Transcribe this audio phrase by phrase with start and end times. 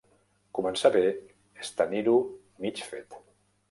[0.59, 1.03] Començar bé
[1.67, 2.19] és tenir-ho
[2.67, 3.25] mig fet